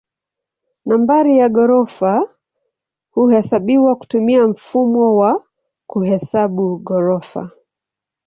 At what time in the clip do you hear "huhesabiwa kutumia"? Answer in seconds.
3.11-4.47